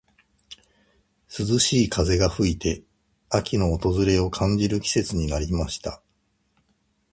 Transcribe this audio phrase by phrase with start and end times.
[1.29, 2.81] 涼しい風が吹いて、
[3.29, 6.01] 秋の訪れを感じる季節になりました。